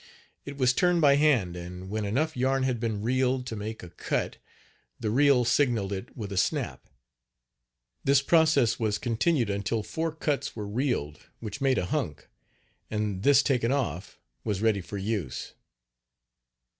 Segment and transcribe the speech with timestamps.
[0.45, 3.89] It was turned by hand and when enough yarn had been reeled to make a
[3.91, 4.37] cut
[4.99, 6.87] the reel signaled it with a snap.
[8.03, 12.27] This process was continued until four cuts were reeled which made a hunk,
[12.89, 15.53] and this this taken off and was ready for use.